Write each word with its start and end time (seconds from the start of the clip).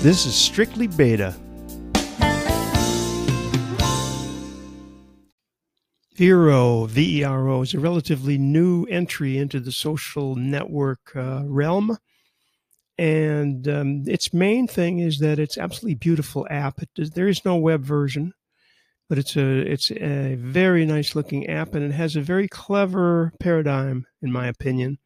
This 0.00 0.26
is 0.26 0.34
strictly 0.36 0.86
beta. 0.86 1.34
Vero, 6.14 6.84
V 6.84 7.18
E 7.18 7.24
R 7.24 7.48
O, 7.48 7.62
is 7.62 7.74
a 7.74 7.80
relatively 7.80 8.38
new 8.38 8.84
entry 8.84 9.36
into 9.36 9.58
the 9.58 9.72
social 9.72 10.36
network 10.36 11.16
uh, 11.16 11.42
realm. 11.44 11.98
And 12.96 13.66
um, 13.66 14.04
its 14.06 14.32
main 14.32 14.68
thing 14.68 15.00
is 15.00 15.18
that 15.18 15.40
it's 15.40 15.58
absolutely 15.58 15.96
beautiful 15.96 16.46
app. 16.48 16.80
It, 16.80 17.14
there 17.14 17.26
is 17.26 17.44
no 17.44 17.56
web 17.56 17.82
version, 17.82 18.34
but 19.08 19.18
it's 19.18 19.36
a 19.36 19.58
it's 19.58 19.90
a 19.90 20.36
very 20.36 20.86
nice 20.86 21.16
looking 21.16 21.48
app, 21.48 21.74
and 21.74 21.84
it 21.84 21.92
has 21.92 22.14
a 22.14 22.20
very 22.20 22.46
clever 22.46 23.32
paradigm, 23.40 24.06
in 24.22 24.30
my 24.30 24.46
opinion. 24.46 24.98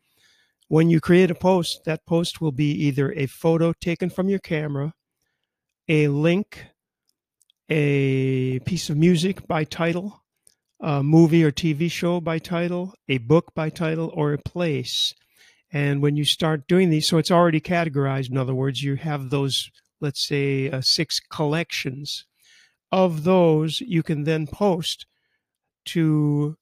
When 0.72 0.88
you 0.88 1.02
create 1.02 1.30
a 1.30 1.34
post, 1.34 1.84
that 1.84 2.06
post 2.06 2.40
will 2.40 2.50
be 2.50 2.70
either 2.86 3.12
a 3.12 3.26
photo 3.26 3.74
taken 3.74 4.08
from 4.08 4.30
your 4.30 4.38
camera, 4.38 4.94
a 5.86 6.08
link, 6.08 6.64
a 7.68 8.58
piece 8.60 8.88
of 8.88 8.96
music 8.96 9.46
by 9.46 9.64
title, 9.64 10.22
a 10.80 11.02
movie 11.02 11.44
or 11.44 11.52
TV 11.52 11.90
show 11.90 12.22
by 12.22 12.38
title, 12.38 12.94
a 13.06 13.18
book 13.18 13.52
by 13.54 13.68
title, 13.68 14.10
or 14.14 14.32
a 14.32 14.38
place. 14.38 15.12
And 15.70 16.00
when 16.00 16.16
you 16.16 16.24
start 16.24 16.66
doing 16.66 16.88
these, 16.88 17.06
so 17.06 17.18
it's 17.18 17.30
already 17.30 17.60
categorized. 17.60 18.30
In 18.30 18.38
other 18.38 18.54
words, 18.54 18.82
you 18.82 18.94
have 18.94 19.28
those, 19.28 19.70
let's 20.00 20.26
say, 20.26 20.70
uh, 20.70 20.80
six 20.80 21.20
collections. 21.20 22.24
Of 22.90 23.24
those, 23.24 23.82
you 23.82 24.02
can 24.02 24.24
then 24.24 24.46
post 24.46 25.04
to. 25.88 26.56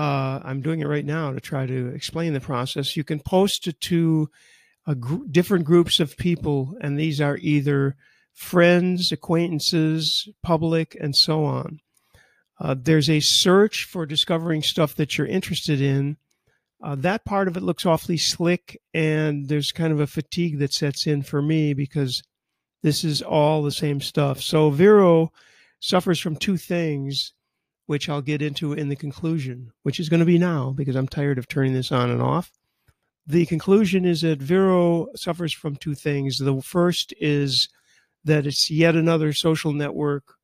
Uh, 0.00 0.40
I'm 0.44 0.62
doing 0.62 0.80
it 0.80 0.88
right 0.88 1.04
now 1.04 1.30
to 1.30 1.40
try 1.40 1.66
to 1.66 1.88
explain 1.88 2.32
the 2.32 2.40
process. 2.40 2.96
You 2.96 3.04
can 3.04 3.20
post 3.20 3.66
it 3.66 3.78
to 3.82 4.30
gr- 4.98 5.26
different 5.30 5.66
groups 5.66 6.00
of 6.00 6.16
people, 6.16 6.74
and 6.80 6.98
these 6.98 7.20
are 7.20 7.36
either 7.36 7.96
friends, 8.32 9.12
acquaintances, 9.12 10.26
public, 10.42 10.96
and 10.98 11.14
so 11.14 11.44
on. 11.44 11.80
Uh, 12.58 12.74
there's 12.78 13.10
a 13.10 13.20
search 13.20 13.84
for 13.84 14.06
discovering 14.06 14.62
stuff 14.62 14.94
that 14.94 15.18
you're 15.18 15.26
interested 15.26 15.82
in. 15.82 16.16
Uh, 16.82 16.94
that 16.94 17.26
part 17.26 17.46
of 17.46 17.58
it 17.58 17.62
looks 17.62 17.84
awfully 17.84 18.16
slick, 18.16 18.80
and 18.94 19.48
there's 19.48 19.70
kind 19.70 19.92
of 19.92 20.00
a 20.00 20.06
fatigue 20.06 20.60
that 20.60 20.72
sets 20.72 21.06
in 21.06 21.22
for 21.22 21.42
me 21.42 21.74
because 21.74 22.22
this 22.82 23.04
is 23.04 23.20
all 23.20 23.62
the 23.62 23.70
same 23.70 24.00
stuff. 24.00 24.40
So 24.40 24.70
Vero 24.70 25.30
suffers 25.78 26.18
from 26.18 26.36
two 26.36 26.56
things, 26.56 27.34
which 27.90 28.08
I'll 28.08 28.22
get 28.22 28.40
into 28.40 28.72
in 28.72 28.88
the 28.88 28.94
conclusion, 28.94 29.72
which 29.82 29.98
is 29.98 30.08
going 30.08 30.20
to 30.20 30.24
be 30.24 30.38
now 30.38 30.70
because 30.70 30.94
I'm 30.94 31.08
tired 31.08 31.38
of 31.38 31.48
turning 31.48 31.74
this 31.74 31.90
on 31.90 32.08
and 32.08 32.22
off. 32.22 32.52
The 33.26 33.46
conclusion 33.46 34.04
is 34.04 34.20
that 34.20 34.40
Vero 34.40 35.08
suffers 35.16 35.52
from 35.52 35.74
two 35.74 35.96
things. 35.96 36.38
The 36.38 36.62
first 36.62 37.12
is 37.20 37.68
that 38.22 38.46
it's 38.46 38.70
yet 38.70 38.94
another 38.94 39.32
social 39.32 39.72
network 39.72 40.36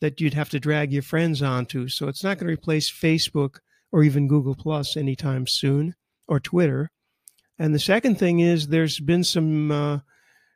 that 0.00 0.18
you'd 0.18 0.32
have 0.32 0.48
to 0.48 0.58
drag 0.58 0.94
your 0.94 1.02
friends 1.02 1.42
onto. 1.42 1.88
So 1.88 2.08
it's 2.08 2.24
not 2.24 2.38
going 2.38 2.46
to 2.46 2.54
replace 2.54 2.90
Facebook 2.90 3.58
or 3.92 4.02
even 4.02 4.26
Google 4.26 4.54
Plus 4.54 4.96
anytime 4.96 5.46
soon 5.46 5.96
or 6.26 6.40
Twitter. 6.40 6.90
And 7.58 7.74
the 7.74 7.78
second 7.78 8.18
thing 8.18 8.40
is 8.40 8.68
there's 8.68 8.98
been 8.98 9.24
some 9.24 9.70
uh, 9.70 9.98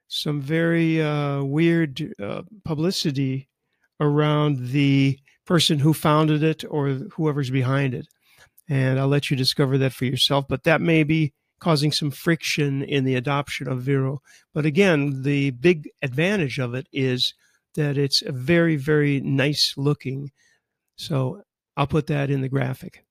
some 0.06 0.40
very 0.40 1.02
uh, 1.02 1.42
weird 1.42 2.14
uh, 2.18 2.40
publicity 2.64 3.50
around 4.00 4.68
the 4.68 5.18
person 5.48 5.78
who 5.78 5.94
founded 5.94 6.42
it 6.42 6.62
or 6.68 6.88
whoever's 7.14 7.48
behind 7.48 7.94
it. 7.94 8.06
And 8.68 9.00
I'll 9.00 9.08
let 9.08 9.30
you 9.30 9.36
discover 9.36 9.78
that 9.78 9.94
for 9.94 10.05
yourself. 10.05 10.44
But 10.46 10.64
that 10.64 10.82
may 10.82 11.05
be 11.05 11.32
causing 11.58 11.90
some 11.90 12.10
friction 12.10 12.82
in 12.82 13.05
the 13.05 13.14
adoption 13.14 13.66
of 13.66 13.80
Vero. 13.80 14.20
But 14.52 14.66
again, 14.66 15.22
the 15.22 15.50
big 15.52 15.88
advantage 16.02 16.58
of 16.58 16.74
it 16.74 16.86
is 16.92 17.32
that 17.77 17.96
it's 17.96 18.22
very, 18.27 18.77
very 18.77 19.20
nice 19.22 19.72
looking. 19.78 20.32
So 20.96 21.40
I'll 21.78 21.86
put 21.86 22.08
that 22.08 22.30
in 22.30 22.42
the 22.42 22.50
graphic. 22.50 23.06